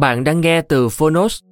Bạn 0.00 0.24
đang 0.24 0.40
nghe 0.40 0.62
từ 0.62 0.88
Phonos. 0.88 1.42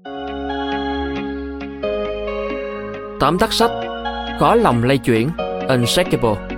Tóm 3.21 3.39
tắt 3.41 3.53
sách 3.53 3.71
Khó 4.39 4.55
lòng 4.55 4.85
lay 4.85 4.99
chuyển 4.99 5.31
Unshakable 5.69 6.49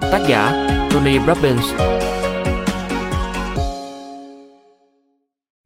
Tác 0.00 0.26
giả 0.28 0.68
Tony 0.92 1.18
Robbins 1.26 1.74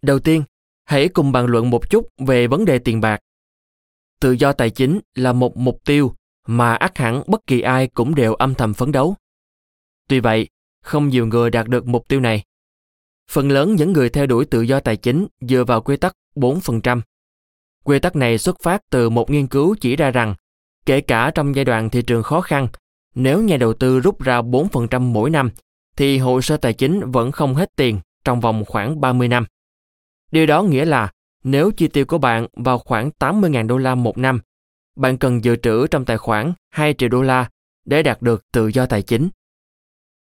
Đầu 0.03 0.19
tiên, 0.19 0.43
hãy 0.85 1.09
cùng 1.09 1.33
bàn 1.33 1.47
luận 1.47 1.71
một 1.71 1.91
chút 1.91 2.09
về 2.27 2.47
vấn 2.47 2.65
đề 2.65 2.79
tiền 2.79 3.01
bạc. 3.01 3.21
Tự 4.21 4.33
do 4.33 4.53
tài 4.53 4.71
chính 4.71 5.01
là 5.15 5.33
một 5.33 5.57
mục 5.57 5.85
tiêu 5.85 6.13
mà 6.47 6.75
ắt 6.75 6.99
hẳn 6.99 7.23
bất 7.27 7.47
kỳ 7.47 7.61
ai 7.61 7.89
cũng 7.89 8.15
đều 8.15 8.35
âm 8.35 8.55
thầm 8.55 8.75
phấn 8.75 8.93
đấu. 8.93 9.15
Tuy 10.09 10.21
vậy, 10.21 10.49
không 10.83 11.09
nhiều 11.09 11.27
người 11.27 11.51
đạt 11.51 11.69
được 11.69 11.87
mục 11.87 12.09
tiêu 12.09 12.21
này. 12.21 12.45
Phần 13.31 13.51
lớn 13.51 13.75
những 13.77 13.93
người 13.93 14.09
theo 14.09 14.27
đuổi 14.27 14.45
tự 14.45 14.63
do 14.63 14.81
tài 14.81 14.97
chính 14.97 15.27
dựa 15.41 15.65
vào 15.65 15.81
quy 15.81 15.97
tắc 15.97 16.13
4%. 16.35 17.01
Quy 17.85 17.99
tắc 17.99 18.17
này 18.17 18.39
xuất 18.39 18.57
phát 18.63 18.83
từ 18.91 19.11
một 19.11 19.31
nghiên 19.31 19.47
cứu 19.47 19.77
chỉ 19.81 19.97
ra 19.97 20.11
rằng, 20.11 20.35
kể 20.87 21.01
cả 21.01 21.31
trong 21.35 21.57
giai 21.57 21.65
đoạn 21.65 21.91
thị 21.91 22.03
trường 22.03 22.23
khó 22.23 22.41
khăn, 22.41 22.69
nếu 23.15 23.43
nhà 23.43 23.57
đầu 23.57 23.75
tư 23.75 24.01
rút 24.01 24.23
ra 24.23 24.43
4% 24.43 25.01
mỗi 25.01 25.31
năm, 25.31 25.51
thì 25.97 26.19
hồ 26.19 26.41
sơ 26.41 26.57
tài 26.57 26.73
chính 26.73 27.11
vẫn 27.11 27.33
không 27.33 27.55
hết 27.55 27.77
tiền 27.77 28.01
trong 28.25 28.41
vòng 28.41 28.65
khoảng 28.65 29.01
30 29.01 29.29
năm. 29.29 29.47
Điều 30.31 30.47
đó 30.47 30.63
nghĩa 30.63 30.85
là 30.85 31.13
nếu 31.45 31.71
chi 31.71 31.89
tiêu 31.89 32.05
của 32.05 32.19
bạn 32.19 32.47
vào 32.57 32.79
khoảng 32.79 33.11
80.000 33.19 33.67
đô 33.67 33.79
la 33.79 33.95
một 33.95 34.19
năm, 34.19 34.41
bạn 34.97 35.19
cần 35.19 35.45
dự 35.45 35.57
trữ 35.57 35.87
trong 35.87 36.05
tài 36.05 36.19
khoản 36.19 36.53
2 36.71 36.95
triệu 36.99 37.09
đô 37.09 37.23
la 37.23 37.51
để 37.85 38.03
đạt 38.03 38.23
được 38.23 38.45
tự 38.53 38.69
do 38.69 38.87
tài 38.87 39.03
chính. 39.03 39.29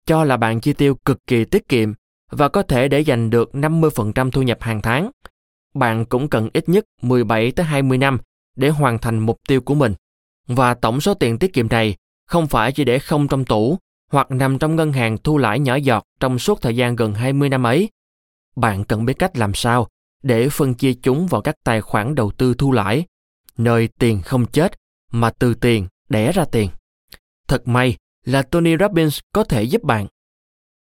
Cho 0.06 0.24
là 0.24 0.36
bạn 0.36 0.60
chi 0.60 0.72
tiêu 0.72 0.94
cực 1.04 1.26
kỳ 1.26 1.44
tiết 1.44 1.68
kiệm 1.68 1.92
và 2.30 2.48
có 2.48 2.62
thể 2.62 2.88
để 2.88 3.00
dành 3.00 3.30
được 3.30 3.50
50% 3.52 4.30
thu 4.30 4.42
nhập 4.42 4.58
hàng 4.60 4.82
tháng. 4.82 5.10
Bạn 5.74 6.04
cũng 6.04 6.28
cần 6.28 6.48
ít 6.52 6.68
nhất 6.68 6.84
17 7.02 7.52
tới 7.52 7.66
20 7.66 7.98
năm 7.98 8.18
để 8.56 8.68
hoàn 8.68 8.98
thành 8.98 9.18
mục 9.18 9.38
tiêu 9.48 9.60
của 9.60 9.74
mình. 9.74 9.94
Và 10.46 10.74
tổng 10.74 11.00
số 11.00 11.14
tiền 11.14 11.38
tiết 11.38 11.52
kiệm 11.52 11.68
này 11.68 11.96
không 12.26 12.46
phải 12.46 12.72
chỉ 12.72 12.84
để 12.84 12.98
không 12.98 13.28
trong 13.28 13.44
tủ 13.44 13.78
hoặc 14.10 14.30
nằm 14.30 14.58
trong 14.58 14.76
ngân 14.76 14.92
hàng 14.92 15.18
thu 15.18 15.38
lãi 15.38 15.58
nhỏ 15.58 15.74
giọt 15.74 16.04
trong 16.20 16.38
suốt 16.38 16.62
thời 16.62 16.76
gian 16.76 16.96
gần 16.96 17.14
20 17.14 17.48
năm 17.48 17.66
ấy. 17.66 17.88
Bạn 18.56 18.84
cần 18.84 19.04
biết 19.04 19.18
cách 19.18 19.36
làm 19.36 19.54
sao 19.54 19.88
để 20.22 20.48
phân 20.48 20.74
chia 20.74 20.94
chúng 20.94 21.26
vào 21.26 21.40
các 21.40 21.54
tài 21.64 21.80
khoản 21.80 22.14
đầu 22.14 22.30
tư 22.30 22.54
thu 22.54 22.72
lãi, 22.72 23.04
nơi 23.58 23.88
tiền 23.98 24.22
không 24.22 24.46
chết 24.46 24.72
mà 25.12 25.30
từ 25.30 25.54
tiền 25.54 25.86
đẻ 26.08 26.32
ra 26.32 26.44
tiền. 26.44 26.70
Thật 27.48 27.68
may 27.68 27.96
là 28.24 28.42
Tony 28.42 28.76
Robbins 28.80 29.18
có 29.32 29.44
thể 29.44 29.62
giúp 29.62 29.82
bạn. 29.82 30.06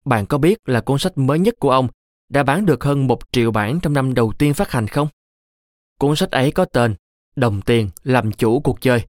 Bạn 0.05 0.25
có 0.25 0.37
biết 0.37 0.69
là 0.69 0.81
cuốn 0.81 0.99
sách 0.99 1.17
mới 1.17 1.39
nhất 1.39 1.55
của 1.59 1.71
ông 1.71 1.87
đã 2.29 2.43
bán 2.43 2.65
được 2.65 2.83
hơn 2.83 3.07
một 3.07 3.19
triệu 3.31 3.51
bản 3.51 3.79
trong 3.79 3.93
năm 3.93 4.13
đầu 4.13 4.33
tiên 4.37 4.53
phát 4.53 4.71
hành 4.71 4.87
không? 4.87 5.07
Cuốn 5.99 6.15
sách 6.15 6.31
ấy 6.31 6.51
có 6.51 6.65
tên 6.65 6.95
Đồng 7.35 7.61
tiền 7.61 7.89
làm 8.03 8.31
chủ 8.31 8.59
cuộc 8.59 8.81
chơi. 8.81 9.05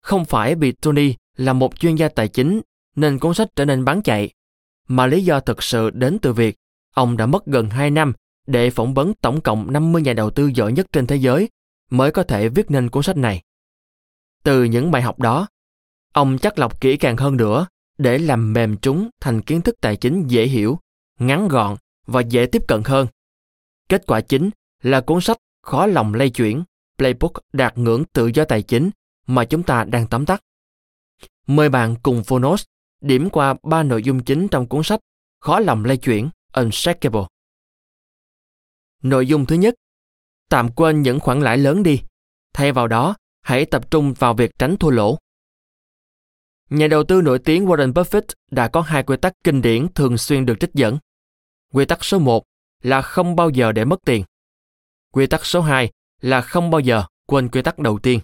Không 0.00 0.24
phải 0.24 0.54
vì 0.54 0.72
Tony 0.72 1.14
là 1.36 1.52
một 1.52 1.78
chuyên 1.78 1.94
gia 1.94 2.08
tài 2.08 2.28
chính 2.28 2.60
nên 2.96 3.18
cuốn 3.18 3.34
sách 3.34 3.48
trở 3.56 3.64
nên 3.64 3.84
bán 3.84 4.02
chạy, 4.02 4.30
mà 4.88 5.06
lý 5.06 5.24
do 5.24 5.40
thực 5.40 5.62
sự 5.62 5.90
đến 5.90 6.18
từ 6.22 6.32
việc 6.32 6.56
ông 6.94 7.16
đã 7.16 7.26
mất 7.26 7.46
gần 7.46 7.70
2 7.70 7.90
năm 7.90 8.12
để 8.46 8.70
phỏng 8.70 8.94
vấn 8.94 9.14
tổng 9.14 9.40
cộng 9.40 9.72
50 9.72 10.02
nhà 10.02 10.12
đầu 10.12 10.30
tư 10.30 10.50
giỏi 10.54 10.72
nhất 10.72 10.86
trên 10.92 11.06
thế 11.06 11.16
giới 11.16 11.48
mới 11.90 12.10
có 12.10 12.22
thể 12.22 12.48
viết 12.48 12.70
nên 12.70 12.90
cuốn 12.90 13.02
sách 13.02 13.16
này. 13.16 13.42
Từ 14.42 14.64
những 14.64 14.90
bài 14.90 15.02
học 15.02 15.18
đó, 15.18 15.48
ông 16.12 16.38
chắc 16.38 16.58
lọc 16.58 16.80
kỹ 16.80 16.96
càng 16.96 17.16
hơn 17.16 17.36
nữa 17.36 17.66
để 18.00 18.18
làm 18.18 18.52
mềm 18.52 18.76
chúng 18.82 19.08
thành 19.20 19.42
kiến 19.42 19.60
thức 19.62 19.74
tài 19.80 19.96
chính 19.96 20.26
dễ 20.28 20.46
hiểu, 20.46 20.78
ngắn 21.18 21.48
gọn 21.48 21.76
và 22.06 22.20
dễ 22.20 22.46
tiếp 22.46 22.62
cận 22.68 22.82
hơn. 22.84 23.06
Kết 23.88 24.06
quả 24.06 24.20
chính 24.20 24.50
là 24.82 25.00
cuốn 25.00 25.20
sách 25.20 25.38
khó 25.62 25.86
lòng 25.86 26.14
lay 26.14 26.30
chuyển, 26.30 26.64
Playbook 26.98 27.32
đạt 27.52 27.78
ngưỡng 27.78 28.04
tự 28.12 28.30
do 28.34 28.44
tài 28.44 28.62
chính 28.62 28.90
mà 29.26 29.44
chúng 29.44 29.62
ta 29.62 29.84
đang 29.84 30.06
tóm 30.06 30.26
tắt. 30.26 30.42
Mời 31.46 31.68
bạn 31.68 31.96
cùng 32.02 32.24
Phonos 32.24 32.64
điểm 33.00 33.30
qua 33.30 33.54
ba 33.62 33.82
nội 33.82 34.02
dung 34.02 34.24
chính 34.24 34.48
trong 34.48 34.68
cuốn 34.68 34.82
sách 34.82 35.00
Khó 35.40 35.60
lòng 35.60 35.84
lay 35.84 35.96
chuyển, 35.96 36.30
Unshakable. 36.52 37.22
Nội 39.02 39.26
dung 39.26 39.46
thứ 39.46 39.56
nhất, 39.56 39.74
tạm 40.48 40.72
quên 40.72 41.02
những 41.02 41.20
khoản 41.20 41.40
lãi 41.40 41.58
lớn 41.58 41.82
đi. 41.82 42.02
Thay 42.52 42.72
vào 42.72 42.88
đó, 42.88 43.16
hãy 43.42 43.64
tập 43.64 43.90
trung 43.90 44.12
vào 44.12 44.34
việc 44.34 44.58
tránh 44.58 44.76
thua 44.76 44.90
lỗ. 44.90 45.18
Nhà 46.70 46.88
đầu 46.88 47.04
tư 47.04 47.22
nổi 47.22 47.38
tiếng 47.38 47.66
Warren 47.66 47.92
Buffett 47.92 48.34
đã 48.50 48.68
có 48.68 48.80
hai 48.80 49.02
quy 49.02 49.16
tắc 49.16 49.32
kinh 49.44 49.62
điển 49.62 49.86
thường 49.94 50.18
xuyên 50.18 50.46
được 50.46 50.60
trích 50.60 50.74
dẫn. 50.74 50.98
Quy 51.72 51.84
tắc 51.84 52.04
số 52.04 52.18
1 52.18 52.44
là 52.82 53.02
không 53.02 53.36
bao 53.36 53.50
giờ 53.50 53.72
để 53.72 53.84
mất 53.84 54.00
tiền. 54.04 54.24
Quy 55.12 55.26
tắc 55.26 55.46
số 55.46 55.60
2 55.60 55.90
là 56.20 56.40
không 56.40 56.70
bao 56.70 56.80
giờ 56.80 57.04
quên 57.26 57.48
quy 57.48 57.62
tắc 57.62 57.78
đầu 57.78 57.98
tiên. 57.98 58.20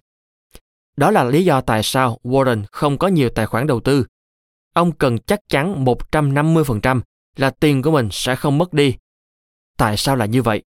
Đó 0.97 1.11
là 1.11 1.25
lý 1.25 1.45
do 1.45 1.61
tại 1.61 1.83
sao 1.83 2.19
Warren 2.23 2.65
không 2.73 2.99
có 2.99 3.09
nhiều 3.09 3.31
tài 3.34 3.47
khoản 3.47 3.67
đầu 3.67 3.81
tư. 3.81 4.07
Ông 4.73 4.93
cần 4.93 5.19
chắc 5.19 5.41
chắn 5.49 5.84
150% 5.84 7.01
là 7.37 7.51
tiền 7.51 7.83
của 7.83 7.91
mình 7.91 8.09
sẽ 8.13 8.37
không 8.37 8.59
mất 8.59 8.73
đi. 8.73 8.97
Tại 9.77 9.97
sao 9.97 10.17
là 10.17 10.27
như 10.27 10.43
vậy? 10.43 10.63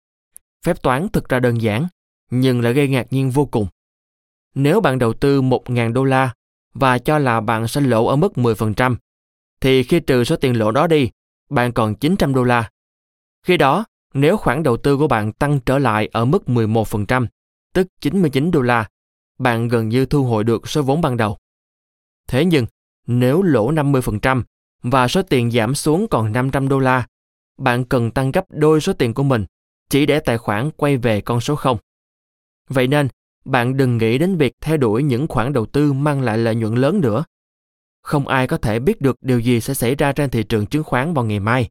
Phép 0.65 0.83
toán 0.83 1.09
thực 1.09 1.29
ra 1.29 1.41
đơn 1.41 1.63
giản, 1.63 1.87
nhưng 2.31 2.61
lại 2.61 2.73
gây 2.73 2.89
ngạc 2.89 3.07
nhiên 3.11 3.31
vô 3.31 3.47
cùng. 3.47 3.67
Nếu 4.55 4.81
bạn 4.81 4.99
đầu 4.99 5.13
tư 5.13 5.43
1.000 5.43 5.93
đô 5.93 6.05
la 6.05 6.35
và 6.81 6.99
cho 6.99 7.19
là 7.19 7.41
bạn 7.41 7.69
sẽ 7.69 7.81
lỗ 7.81 8.07
ở 8.07 8.17
mức 8.17 8.33
10%, 8.37 8.97
thì 9.61 9.83
khi 9.83 10.01
trừ 10.01 10.25
số 10.25 10.37
tiền 10.37 10.59
lỗ 10.59 10.71
đó 10.71 10.87
đi, 10.87 11.11
bạn 11.51 11.73
còn 11.73 11.95
900 11.95 12.35
đô 12.35 12.45
la. 12.45 12.71
Khi 13.43 13.57
đó, 13.57 13.85
nếu 14.15 14.37
khoản 14.37 14.63
đầu 14.63 14.77
tư 14.77 14.97
của 14.97 15.09
bạn 15.09 15.33
tăng 15.33 15.61
trở 15.61 15.79
lại 15.79 16.09
ở 16.13 16.25
mức 16.25 16.43
11%, 16.47 17.27
tức 17.75 17.87
99 18.01 18.51
đô 18.51 18.61
la, 18.61 18.89
bạn 19.39 19.69
gần 19.69 19.89
như 19.89 20.07
thu 20.07 20.25
hồi 20.25 20.45
được 20.45 20.69
số 20.69 20.83
vốn 20.83 21.01
ban 21.01 21.17
đầu. 21.17 21.37
Thế 22.29 22.45
nhưng, 22.45 22.67
nếu 23.07 23.43
lỗ 23.43 23.73
50% 23.73 24.43
và 24.83 25.09
số 25.09 25.23
tiền 25.23 25.51
giảm 25.51 25.75
xuống 25.75 26.09
còn 26.09 26.33
500 26.33 26.69
đô 26.69 26.79
la, 26.79 27.07
bạn 27.59 27.85
cần 27.85 28.11
tăng 28.11 28.33
gấp 28.33 28.45
đôi 28.51 28.81
số 28.81 28.93
tiền 28.93 29.15
của 29.15 29.23
mình 29.23 29.45
chỉ 29.91 30.07
để 30.07 30.21
tài 30.21 30.39
khoản 30.39 30.71
quay 30.71 30.97
về 30.97 31.21
con 31.21 31.41
số 31.41 31.57
0. 31.57 31.79
Vậy 32.69 32.89
nên, 32.89 33.09
bạn 33.47 33.77
đừng 33.77 33.99
nghĩ 33.99 34.19
đến 34.19 34.37
việc 34.37 34.53
theo 34.61 34.77
đuổi 34.77 35.03
những 35.03 35.29
khoản 35.29 35.53
đầu 35.53 35.67
tư 35.67 35.93
mang 35.93 36.21
lại 36.21 36.39
lợi 36.39 36.55
nhuận 36.55 36.75
lớn 36.75 37.01
nữa. 37.01 37.25
Không 38.03 38.29
ai 38.29 38.47
có 38.47 38.59
thể 38.59 38.79
biết 38.79 39.01
được 39.01 39.17
điều 39.23 39.39
gì 39.39 39.61
sẽ 39.61 39.75
xảy 39.75 39.95
ra 39.95 40.13
trên 40.13 40.31
thị 40.31 40.43
trường 40.43 40.67
chứng 40.67 40.85
khoán 40.85 41.15
vào 41.15 41.25
ngày 41.25 41.41
mai. 41.41 41.69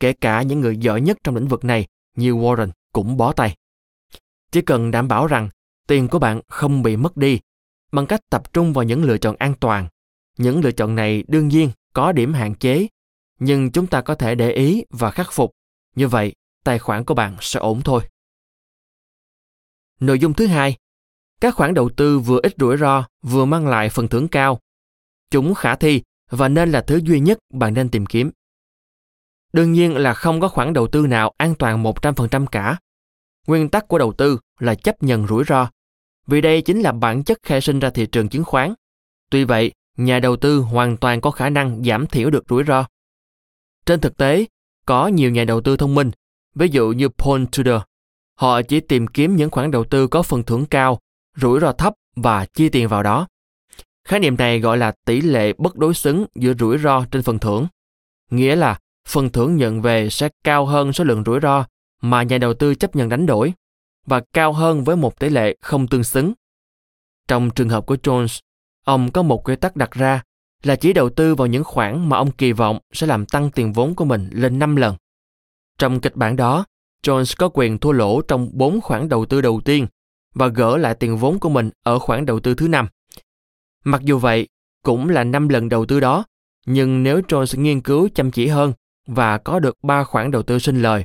Kể 0.00 0.12
cả 0.12 0.42
những 0.42 0.60
người 0.60 0.76
giỏi 0.76 1.00
nhất 1.00 1.18
trong 1.24 1.36
lĩnh 1.36 1.48
vực 1.48 1.64
này 1.64 1.86
như 2.16 2.32
Warren 2.32 2.70
cũng 2.92 3.16
bó 3.16 3.32
tay. 3.32 3.56
Chỉ 4.50 4.62
cần 4.62 4.90
đảm 4.90 5.08
bảo 5.08 5.26
rằng 5.26 5.48
tiền 5.86 6.08
của 6.08 6.18
bạn 6.18 6.40
không 6.48 6.82
bị 6.82 6.96
mất 6.96 7.16
đi 7.16 7.40
bằng 7.92 8.06
cách 8.06 8.20
tập 8.30 8.52
trung 8.52 8.72
vào 8.72 8.84
những 8.84 9.04
lựa 9.04 9.18
chọn 9.18 9.36
an 9.38 9.54
toàn. 9.60 9.88
Những 10.38 10.60
lựa 10.60 10.72
chọn 10.72 10.94
này 10.94 11.24
đương 11.28 11.48
nhiên 11.48 11.70
có 11.92 12.12
điểm 12.12 12.34
hạn 12.34 12.54
chế, 12.54 12.86
nhưng 13.38 13.70
chúng 13.70 13.86
ta 13.86 14.00
có 14.00 14.14
thể 14.14 14.34
để 14.34 14.50
ý 14.50 14.84
và 14.90 15.10
khắc 15.10 15.32
phục. 15.32 15.50
Như 15.94 16.08
vậy, 16.08 16.34
tài 16.64 16.78
khoản 16.78 17.04
của 17.04 17.14
bạn 17.14 17.36
sẽ 17.40 17.60
ổn 17.60 17.80
thôi. 17.82 18.02
Nội 20.00 20.18
dung 20.18 20.34
thứ 20.34 20.46
hai, 20.46 20.76
các 21.40 21.54
khoản 21.54 21.74
đầu 21.74 21.88
tư 21.88 22.18
vừa 22.18 22.40
ít 22.42 22.54
rủi 22.58 22.76
ro, 22.76 23.04
vừa 23.22 23.44
mang 23.44 23.66
lại 23.66 23.88
phần 23.88 24.08
thưởng 24.08 24.28
cao. 24.28 24.60
Chúng 25.30 25.54
khả 25.54 25.76
thi 25.76 26.02
và 26.30 26.48
nên 26.48 26.72
là 26.72 26.80
thứ 26.80 27.00
duy 27.04 27.20
nhất 27.20 27.38
bạn 27.52 27.74
nên 27.74 27.88
tìm 27.88 28.06
kiếm. 28.06 28.30
Đương 29.52 29.72
nhiên 29.72 29.96
là 29.96 30.14
không 30.14 30.40
có 30.40 30.48
khoản 30.48 30.72
đầu 30.72 30.86
tư 30.86 31.06
nào 31.06 31.34
an 31.36 31.54
toàn 31.54 31.82
100% 31.82 32.46
cả. 32.46 32.78
Nguyên 33.46 33.68
tắc 33.68 33.88
của 33.88 33.98
đầu 33.98 34.12
tư 34.12 34.38
là 34.58 34.74
chấp 34.74 35.02
nhận 35.02 35.26
rủi 35.26 35.44
ro, 35.44 35.70
vì 36.26 36.40
đây 36.40 36.62
chính 36.62 36.80
là 36.80 36.92
bản 36.92 37.24
chất 37.24 37.38
khai 37.42 37.60
sinh 37.60 37.78
ra 37.78 37.90
thị 37.90 38.06
trường 38.06 38.28
chứng 38.28 38.44
khoán. 38.44 38.74
Tuy 39.30 39.44
vậy, 39.44 39.72
nhà 39.96 40.18
đầu 40.18 40.36
tư 40.36 40.58
hoàn 40.58 40.96
toàn 40.96 41.20
có 41.20 41.30
khả 41.30 41.50
năng 41.50 41.84
giảm 41.84 42.06
thiểu 42.06 42.30
được 42.30 42.44
rủi 42.48 42.64
ro. 42.64 42.86
Trên 43.86 44.00
thực 44.00 44.16
tế, 44.16 44.46
có 44.86 45.06
nhiều 45.06 45.30
nhà 45.30 45.44
đầu 45.44 45.60
tư 45.60 45.76
thông 45.76 45.94
minh, 45.94 46.10
ví 46.54 46.68
dụ 46.68 46.92
như 46.92 47.08
Paul 47.08 47.44
Tudor, 47.56 47.82
họ 48.34 48.62
chỉ 48.62 48.80
tìm 48.80 49.06
kiếm 49.06 49.36
những 49.36 49.50
khoản 49.50 49.70
đầu 49.70 49.84
tư 49.84 50.06
có 50.06 50.22
phần 50.22 50.42
thưởng 50.42 50.66
cao, 50.66 50.98
rủi 51.36 51.60
ro 51.60 51.72
thấp 51.72 51.94
và 52.16 52.46
chi 52.54 52.68
tiền 52.68 52.88
vào 52.88 53.02
đó. 53.02 53.26
Khái 54.08 54.20
niệm 54.20 54.36
này 54.36 54.60
gọi 54.60 54.78
là 54.78 54.92
tỷ 55.04 55.20
lệ 55.20 55.52
bất 55.58 55.76
đối 55.76 55.94
xứng 55.94 56.26
giữa 56.34 56.54
rủi 56.58 56.78
ro 56.78 57.04
trên 57.10 57.22
phần 57.22 57.38
thưởng. 57.38 57.66
Nghĩa 58.30 58.56
là 58.56 58.78
phần 59.08 59.30
thưởng 59.30 59.56
nhận 59.56 59.82
về 59.82 60.10
sẽ 60.10 60.28
cao 60.44 60.66
hơn 60.66 60.92
số 60.92 61.04
lượng 61.04 61.22
rủi 61.26 61.40
ro 61.40 61.64
mà 62.02 62.22
nhà 62.22 62.38
đầu 62.38 62.54
tư 62.54 62.74
chấp 62.74 62.96
nhận 62.96 63.08
đánh 63.08 63.26
đổi 63.26 63.52
và 64.06 64.20
cao 64.32 64.52
hơn 64.52 64.84
với 64.84 64.96
một 64.96 65.18
tỷ 65.18 65.28
lệ 65.28 65.56
không 65.60 65.86
tương 65.86 66.04
xứng. 66.04 66.32
Trong 67.28 67.50
trường 67.50 67.68
hợp 67.68 67.86
của 67.86 67.96
Jones, 68.02 68.40
ông 68.84 69.12
có 69.12 69.22
một 69.22 69.48
quy 69.48 69.56
tắc 69.56 69.76
đặt 69.76 69.90
ra 69.90 70.22
là 70.62 70.76
chỉ 70.76 70.92
đầu 70.92 71.10
tư 71.10 71.34
vào 71.34 71.46
những 71.46 71.64
khoản 71.64 72.08
mà 72.08 72.16
ông 72.16 72.30
kỳ 72.30 72.52
vọng 72.52 72.78
sẽ 72.92 73.06
làm 73.06 73.26
tăng 73.26 73.50
tiền 73.50 73.72
vốn 73.72 73.94
của 73.94 74.04
mình 74.04 74.30
lên 74.32 74.58
5 74.58 74.76
lần. 74.76 74.96
Trong 75.78 76.00
kịch 76.00 76.16
bản 76.16 76.36
đó, 76.36 76.64
Jones 77.02 77.34
có 77.38 77.48
quyền 77.48 77.78
thua 77.78 77.92
lỗ 77.92 78.20
trong 78.22 78.50
4 78.52 78.80
khoản 78.80 79.08
đầu 79.08 79.26
tư 79.26 79.40
đầu 79.40 79.60
tiên 79.64 79.86
và 80.36 80.48
gỡ 80.48 80.76
lại 80.76 80.94
tiền 80.94 81.16
vốn 81.16 81.38
của 81.38 81.48
mình 81.48 81.70
ở 81.82 81.98
khoản 81.98 82.26
đầu 82.26 82.40
tư 82.40 82.54
thứ 82.54 82.68
năm. 82.68 82.88
Mặc 83.84 84.02
dù 84.02 84.18
vậy, 84.18 84.48
cũng 84.82 85.08
là 85.08 85.24
5 85.24 85.48
lần 85.48 85.68
đầu 85.68 85.86
tư 85.86 86.00
đó, 86.00 86.24
nhưng 86.66 87.02
nếu 87.02 87.20
Jones 87.20 87.60
nghiên 87.60 87.80
cứu 87.80 88.08
chăm 88.14 88.30
chỉ 88.30 88.46
hơn 88.46 88.72
và 89.06 89.38
có 89.38 89.58
được 89.58 89.76
3 89.82 90.04
khoản 90.04 90.30
đầu 90.30 90.42
tư 90.42 90.58
sinh 90.58 90.82
lời, 90.82 91.04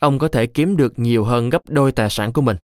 ông 0.00 0.18
có 0.18 0.28
thể 0.28 0.46
kiếm 0.46 0.76
được 0.76 0.98
nhiều 0.98 1.24
hơn 1.24 1.50
gấp 1.50 1.62
đôi 1.68 1.92
tài 1.92 2.10
sản 2.10 2.32
của 2.32 2.42
mình. 2.42 2.56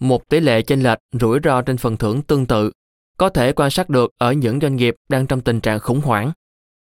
Một 0.00 0.28
tỷ 0.28 0.40
lệ 0.40 0.62
chênh 0.62 0.82
lệch 0.82 0.98
rủi 1.20 1.38
ro 1.44 1.62
trên 1.62 1.76
phần 1.76 1.96
thưởng 1.96 2.22
tương 2.22 2.46
tự 2.46 2.72
có 3.16 3.28
thể 3.28 3.52
quan 3.52 3.70
sát 3.70 3.88
được 3.88 4.10
ở 4.18 4.32
những 4.32 4.60
doanh 4.60 4.76
nghiệp 4.76 4.94
đang 5.08 5.26
trong 5.26 5.40
tình 5.40 5.60
trạng 5.60 5.80
khủng 5.80 6.00
hoảng. 6.00 6.32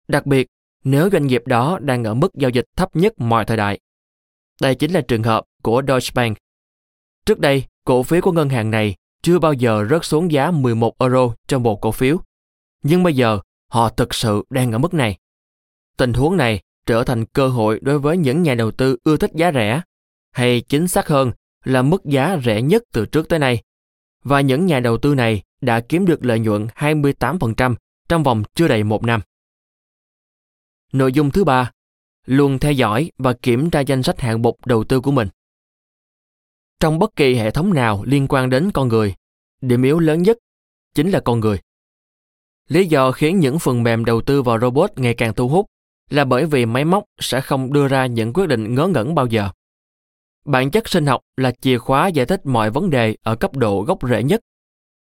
Đặc 0.07 0.25
biệt, 0.25 0.47
nếu 0.83 1.09
doanh 1.11 1.27
nghiệp 1.27 1.43
đó 1.45 1.79
đang 1.81 2.03
ở 2.03 2.13
mức 2.13 2.33
giao 2.33 2.49
dịch 2.49 2.65
thấp 2.75 2.95
nhất 2.95 3.13
mọi 3.17 3.45
thời 3.45 3.57
đại. 3.57 3.79
Đây 4.61 4.75
chính 4.75 4.91
là 4.91 5.01
trường 5.01 5.23
hợp 5.23 5.43
của 5.63 5.81
Deutsche 5.87 6.11
Bank. 6.15 6.37
Trước 7.25 7.39
đây, 7.39 7.65
cổ 7.85 8.03
phiếu 8.03 8.21
của 8.21 8.31
ngân 8.31 8.49
hàng 8.49 8.71
này 8.71 8.95
chưa 9.21 9.39
bao 9.39 9.53
giờ 9.53 9.85
rớt 9.89 10.05
xuống 10.05 10.31
giá 10.31 10.51
11 10.51 10.99
euro 10.99 11.35
trong 11.47 11.63
một 11.63 11.81
cổ 11.81 11.91
phiếu. 11.91 12.17
Nhưng 12.83 13.03
bây 13.03 13.15
giờ, 13.15 13.39
họ 13.71 13.89
thực 13.89 14.13
sự 14.13 14.43
đang 14.49 14.71
ở 14.71 14.77
mức 14.77 14.93
này. 14.93 15.17
Tình 15.97 16.13
huống 16.13 16.37
này 16.37 16.61
trở 16.85 17.03
thành 17.03 17.25
cơ 17.25 17.47
hội 17.47 17.79
đối 17.81 17.99
với 17.99 18.17
những 18.17 18.43
nhà 18.43 18.55
đầu 18.55 18.71
tư 18.71 18.97
ưa 19.03 19.17
thích 19.17 19.31
giá 19.33 19.51
rẻ, 19.51 19.81
hay 20.31 20.61
chính 20.61 20.87
xác 20.87 21.07
hơn 21.07 21.31
là 21.63 21.81
mức 21.81 22.05
giá 22.05 22.37
rẻ 22.45 22.61
nhất 22.61 22.83
từ 22.93 23.05
trước 23.05 23.29
tới 23.29 23.39
nay. 23.39 23.63
Và 24.23 24.41
những 24.41 24.65
nhà 24.65 24.79
đầu 24.79 24.97
tư 24.97 25.15
này 25.15 25.43
đã 25.61 25.79
kiếm 25.79 26.05
được 26.05 26.25
lợi 26.25 26.39
nhuận 26.39 26.67
28% 26.75 27.75
trong 28.09 28.23
vòng 28.23 28.43
chưa 28.55 28.67
đầy 28.67 28.83
một 28.83 29.03
năm. 29.03 29.21
Nội 30.91 31.13
dung 31.13 31.31
thứ 31.31 31.43
ba, 31.43 31.71
luôn 32.25 32.59
theo 32.59 32.71
dõi 32.71 33.11
và 33.17 33.33
kiểm 33.33 33.69
tra 33.69 33.79
danh 33.79 34.03
sách 34.03 34.21
hạng 34.21 34.41
mục 34.41 34.65
đầu 34.65 34.83
tư 34.83 35.01
của 35.01 35.11
mình. 35.11 35.27
Trong 36.85 36.99
bất 36.99 37.15
kỳ 37.15 37.35
hệ 37.35 37.51
thống 37.51 37.73
nào 37.73 38.03
liên 38.05 38.27
quan 38.29 38.49
đến 38.49 38.71
con 38.71 38.87
người, 38.87 39.15
điểm 39.61 39.83
yếu 39.83 39.99
lớn 39.99 40.23
nhất 40.23 40.37
chính 40.93 41.09
là 41.09 41.19
con 41.19 41.39
người. 41.39 41.59
Lý 42.67 42.85
do 42.85 43.11
khiến 43.11 43.39
những 43.39 43.59
phần 43.59 43.83
mềm 43.83 44.05
đầu 44.05 44.21
tư 44.21 44.41
vào 44.41 44.59
robot 44.59 44.91
ngày 44.95 45.13
càng 45.13 45.33
thu 45.33 45.47
hút 45.47 45.65
là 46.09 46.25
bởi 46.25 46.45
vì 46.45 46.65
máy 46.65 46.85
móc 46.85 47.03
sẽ 47.19 47.41
không 47.41 47.73
đưa 47.73 47.87
ra 47.87 48.05
những 48.05 48.33
quyết 48.33 48.47
định 48.47 48.75
ngớ 48.75 48.87
ngẩn 48.87 49.15
bao 49.15 49.25
giờ. 49.25 49.49
Bản 50.45 50.71
chất 50.71 50.89
sinh 50.89 51.05
học 51.05 51.21
là 51.37 51.51
chìa 51.61 51.77
khóa 51.77 52.07
giải 52.07 52.25
thích 52.25 52.45
mọi 52.45 52.71
vấn 52.71 52.89
đề 52.89 53.15
ở 53.23 53.35
cấp 53.35 53.55
độ 53.55 53.81
gốc 53.81 53.99
rễ 54.09 54.23
nhất. 54.23 54.41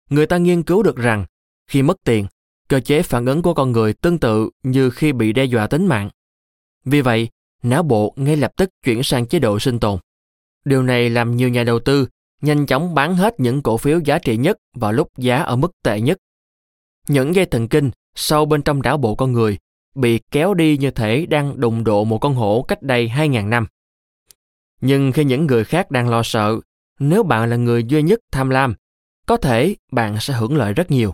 Người 0.10 0.28
ta 0.28 0.38
nghiên 0.38 0.64
cứu 0.64 0.84
được 0.84 0.96
rằng, 0.96 1.26
khi 1.68 1.82
mất 1.82 1.98
tiền, 2.04 2.28
cơ 2.68 2.80
chế 2.80 3.02
phản 3.02 3.26
ứng 3.26 3.42
của 3.42 3.54
con 3.54 3.72
người 3.72 3.94
tương 3.94 4.20
tự 4.20 4.50
như 4.64 4.90
khi 4.90 5.14
bị 5.14 5.34
đe 5.34 5.46
dọa 5.46 5.68
tính 5.68 5.88
mạng. 5.88 6.10
Vì 6.86 7.02
vậy, 7.02 7.30
não 7.64 7.84
bộ 7.84 8.14
ngay 8.16 8.38
lập 8.38 8.52
tức 8.58 8.70
chuyển 8.84 9.04
sang 9.04 9.26
chế 9.26 9.40
độ 9.40 9.60
sinh 9.60 9.80
tồn. 9.80 10.00
Điều 10.66 10.84
này 10.84 11.10
làm 11.10 11.36
nhiều 11.36 11.50
nhà 11.50 11.64
đầu 11.64 11.80
tư 11.80 12.08
nhanh 12.42 12.66
chóng 12.66 12.96
bán 12.96 13.16
hết 13.16 13.40
những 13.40 13.62
cổ 13.62 13.78
phiếu 13.78 14.00
giá 14.00 14.20
trị 14.20 14.38
nhất 14.38 14.58
vào 14.74 14.94
lúc 14.94 15.18
giá 15.18 15.38
ở 15.38 15.56
mức 15.56 15.72
tệ 15.84 16.02
nhất. 16.02 16.18
Những 17.08 17.36
dây 17.36 17.46
thần 17.46 17.68
kinh 17.68 17.92
sâu 18.16 18.46
bên 18.46 18.62
trong 18.62 18.82
não 18.82 18.98
bộ 18.98 19.16
con 19.16 19.32
người 19.32 19.58
bị 19.96 20.20
kéo 20.32 20.54
đi 20.54 20.78
như 20.78 20.92
thể 20.92 21.26
đang 21.26 21.60
đụng 21.60 21.84
độ 21.84 22.04
một 22.04 22.18
con 22.18 22.36
hổ 22.36 22.66
cách 22.68 22.82
đây 22.82 23.12
2.000 23.16 23.50
năm. 23.50 23.68
Nhưng 24.82 25.12
khi 25.12 25.24
những 25.24 25.46
người 25.46 25.64
khác 25.64 25.92
đang 25.92 26.10
lo 26.10 26.24
sợ, 26.24 26.60
nếu 27.00 27.24
bạn 27.24 27.50
là 27.50 27.56
người 27.56 27.84
duy 27.84 28.02
nhất 28.02 28.20
tham 28.32 28.50
lam, 28.50 28.76
có 29.26 29.38
thể 29.38 29.76
bạn 29.92 30.20
sẽ 30.20 30.34
hưởng 30.34 30.56
lợi 30.56 30.74
rất 30.74 30.92
nhiều. 30.92 31.14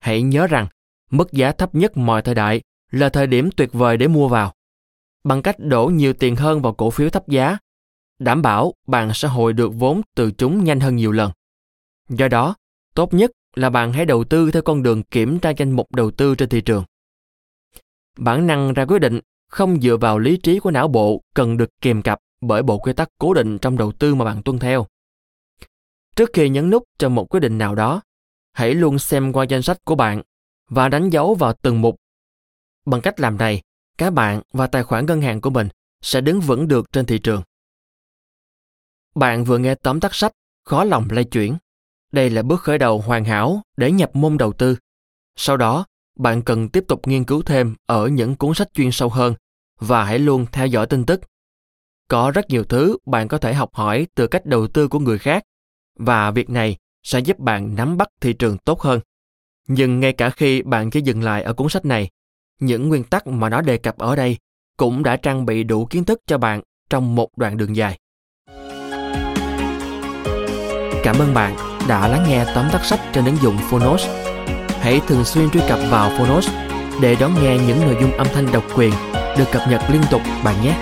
Hãy 0.00 0.22
nhớ 0.22 0.46
rằng, 0.46 0.66
mức 1.10 1.32
giá 1.32 1.52
thấp 1.52 1.74
nhất 1.74 1.96
mọi 1.96 2.22
thời 2.22 2.34
đại 2.34 2.62
là 2.90 3.08
thời 3.08 3.26
điểm 3.26 3.50
tuyệt 3.56 3.72
vời 3.72 3.96
để 3.96 4.08
mua 4.08 4.28
vào. 4.28 4.54
Bằng 5.24 5.42
cách 5.42 5.56
đổ 5.58 5.86
nhiều 5.86 6.12
tiền 6.12 6.36
hơn 6.36 6.62
vào 6.62 6.74
cổ 6.74 6.90
phiếu 6.90 7.10
thấp 7.10 7.28
giá, 7.28 7.58
đảm 8.18 8.42
bảo 8.42 8.74
bạn 8.86 9.10
sẽ 9.14 9.28
hồi 9.28 9.52
được 9.52 9.72
vốn 9.74 10.00
từ 10.14 10.30
chúng 10.30 10.64
nhanh 10.64 10.80
hơn 10.80 10.96
nhiều 10.96 11.12
lần. 11.12 11.32
Do 12.08 12.28
đó, 12.28 12.54
tốt 12.94 13.14
nhất 13.14 13.30
là 13.54 13.70
bạn 13.70 13.92
hãy 13.92 14.06
đầu 14.06 14.24
tư 14.24 14.50
theo 14.50 14.62
con 14.62 14.82
đường 14.82 15.02
kiểm 15.02 15.38
tra 15.38 15.50
danh 15.50 15.70
mục 15.70 15.94
đầu 15.94 16.10
tư 16.10 16.34
trên 16.34 16.48
thị 16.48 16.60
trường. 16.60 16.84
Bản 18.18 18.46
năng 18.46 18.72
ra 18.72 18.84
quyết 18.84 18.98
định 18.98 19.20
không 19.48 19.80
dựa 19.80 19.96
vào 19.96 20.18
lý 20.18 20.36
trí 20.36 20.58
của 20.58 20.70
não 20.70 20.88
bộ 20.88 21.22
cần 21.34 21.56
được 21.56 21.70
kèm 21.80 22.02
cặp 22.02 22.18
bởi 22.40 22.62
bộ 22.62 22.78
quy 22.78 22.92
tắc 22.92 23.08
cố 23.18 23.34
định 23.34 23.58
trong 23.58 23.78
đầu 23.78 23.92
tư 23.92 24.14
mà 24.14 24.24
bạn 24.24 24.42
tuân 24.42 24.58
theo. 24.58 24.86
Trước 26.16 26.30
khi 26.32 26.48
nhấn 26.48 26.70
nút 26.70 26.84
cho 26.98 27.08
một 27.08 27.24
quyết 27.24 27.40
định 27.40 27.58
nào 27.58 27.74
đó, 27.74 28.02
hãy 28.52 28.74
luôn 28.74 28.98
xem 28.98 29.32
qua 29.32 29.44
danh 29.44 29.62
sách 29.62 29.84
của 29.84 29.94
bạn 29.94 30.22
và 30.68 30.88
đánh 30.88 31.10
dấu 31.10 31.34
vào 31.34 31.52
từng 31.62 31.80
mục. 31.80 31.96
Bằng 32.86 33.00
cách 33.00 33.20
làm 33.20 33.38
này, 33.38 33.62
các 33.98 34.12
bạn 34.12 34.42
và 34.52 34.66
tài 34.66 34.82
khoản 34.82 35.06
ngân 35.06 35.20
hàng 35.20 35.40
của 35.40 35.50
mình 35.50 35.68
sẽ 36.02 36.20
đứng 36.20 36.40
vững 36.40 36.68
được 36.68 36.92
trên 36.92 37.06
thị 37.06 37.18
trường. 37.18 37.42
Bạn 39.18 39.44
vừa 39.44 39.58
nghe 39.58 39.74
tóm 39.74 40.00
tắt 40.00 40.14
sách 40.14 40.32
Khó 40.64 40.84
lòng 40.84 41.08
lay 41.10 41.24
chuyển. 41.24 41.56
Đây 42.12 42.30
là 42.30 42.42
bước 42.42 42.60
khởi 42.60 42.78
đầu 42.78 43.00
hoàn 43.00 43.24
hảo 43.24 43.62
để 43.76 43.92
nhập 43.92 44.10
môn 44.16 44.38
đầu 44.38 44.52
tư. 44.52 44.76
Sau 45.36 45.56
đó, 45.56 45.86
bạn 46.18 46.42
cần 46.42 46.68
tiếp 46.68 46.84
tục 46.88 47.00
nghiên 47.06 47.24
cứu 47.24 47.42
thêm 47.42 47.74
ở 47.86 48.08
những 48.08 48.36
cuốn 48.36 48.54
sách 48.54 48.68
chuyên 48.74 48.92
sâu 48.92 49.08
hơn 49.08 49.34
và 49.78 50.04
hãy 50.04 50.18
luôn 50.18 50.46
theo 50.52 50.66
dõi 50.66 50.86
tin 50.86 51.06
tức. 51.06 51.20
Có 52.08 52.30
rất 52.34 52.50
nhiều 52.50 52.64
thứ 52.64 52.96
bạn 53.06 53.28
có 53.28 53.38
thể 53.38 53.54
học 53.54 53.74
hỏi 53.74 54.06
từ 54.14 54.26
cách 54.26 54.46
đầu 54.46 54.68
tư 54.68 54.88
của 54.88 54.98
người 54.98 55.18
khác 55.18 55.42
và 55.98 56.30
việc 56.30 56.50
này 56.50 56.76
sẽ 57.02 57.20
giúp 57.20 57.38
bạn 57.38 57.74
nắm 57.74 57.96
bắt 57.96 58.08
thị 58.20 58.32
trường 58.32 58.58
tốt 58.58 58.80
hơn. 58.80 59.00
Nhưng 59.68 60.00
ngay 60.00 60.12
cả 60.12 60.30
khi 60.30 60.62
bạn 60.62 60.90
chỉ 60.90 61.00
dừng 61.00 61.22
lại 61.22 61.42
ở 61.42 61.52
cuốn 61.52 61.68
sách 61.68 61.84
này, 61.84 62.10
những 62.60 62.88
nguyên 62.88 63.04
tắc 63.04 63.26
mà 63.26 63.48
nó 63.48 63.60
đề 63.60 63.78
cập 63.78 63.98
ở 63.98 64.16
đây 64.16 64.36
cũng 64.76 65.02
đã 65.02 65.16
trang 65.16 65.46
bị 65.46 65.64
đủ 65.64 65.86
kiến 65.86 66.04
thức 66.04 66.20
cho 66.26 66.38
bạn 66.38 66.62
trong 66.90 67.14
một 67.14 67.38
đoạn 67.38 67.56
đường 67.56 67.76
dài. 67.76 67.98
Cảm 71.02 71.18
ơn 71.18 71.34
bạn 71.34 71.56
đã 71.88 72.08
lắng 72.08 72.24
nghe 72.28 72.44
tóm 72.54 72.64
tắt 72.72 72.84
sách 72.84 73.00
trên 73.12 73.24
ứng 73.24 73.36
dụng 73.42 73.58
Phonos. 73.70 74.06
Hãy 74.80 75.00
thường 75.06 75.24
xuyên 75.24 75.50
truy 75.50 75.60
cập 75.68 75.78
vào 75.90 76.10
Phonos 76.18 76.48
để 77.00 77.16
đón 77.20 77.34
nghe 77.42 77.58
những 77.66 77.80
nội 77.80 77.96
dung 78.00 78.12
âm 78.12 78.26
thanh 78.34 78.52
độc 78.52 78.64
quyền 78.76 78.92
được 79.38 79.44
cập 79.52 79.62
nhật 79.70 79.80
liên 79.92 80.02
tục 80.10 80.20
bạn 80.44 80.54
nhé. 80.62 80.74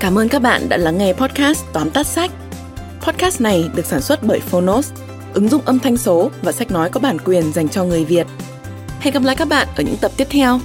Cảm 0.00 0.18
ơn 0.18 0.28
các 0.28 0.42
bạn 0.42 0.68
đã 0.68 0.76
lắng 0.76 0.98
nghe 0.98 1.12
podcast 1.12 1.64
tóm 1.72 1.90
tắt 1.90 2.06
sách. 2.06 2.30
Podcast 3.00 3.40
này 3.40 3.70
được 3.74 3.86
sản 3.86 4.00
xuất 4.00 4.22
bởi 4.22 4.40
Phonos, 4.40 4.92
ứng 5.34 5.48
dụng 5.48 5.62
âm 5.64 5.78
thanh 5.78 5.96
số 5.96 6.30
và 6.42 6.52
sách 6.52 6.70
nói 6.70 6.90
có 6.90 7.00
bản 7.00 7.16
quyền 7.24 7.52
dành 7.52 7.68
cho 7.68 7.84
người 7.84 8.04
Việt. 8.04 8.26
Hẹn 9.00 9.14
gặp 9.14 9.22
lại 9.22 9.36
các 9.36 9.48
bạn 9.48 9.68
ở 9.76 9.82
những 9.82 9.96
tập 9.96 10.12
tiếp 10.16 10.26
theo. 10.30 10.60